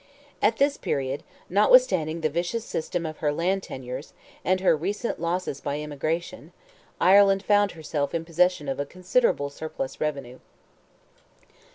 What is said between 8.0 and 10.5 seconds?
in possession of a considerable surplus revenue.